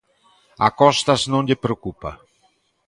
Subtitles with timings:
[0.67, 2.11] A Costas non lle preocupa.